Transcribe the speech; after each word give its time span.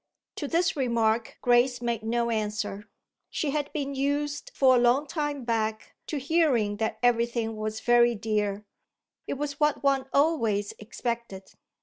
To 0.37 0.47
this 0.47 0.75
remark 0.75 1.37
Grace 1.43 1.79
made 1.79 2.01
no 2.01 2.31
answer. 2.31 2.89
She 3.29 3.51
had 3.51 3.71
been 3.71 3.93
used 3.93 4.49
for 4.55 4.73
a 4.75 4.79
long 4.79 5.05
time 5.05 5.43
back 5.43 5.93
to 6.07 6.17
hearing 6.17 6.77
that 6.77 6.97
everything 7.03 7.55
was 7.55 7.81
very 7.81 8.15
dear; 8.15 8.65
it 9.27 9.35
was 9.35 9.59
what 9.59 9.83
one 9.83 10.07
always 10.11 10.71
expected. 10.79 11.53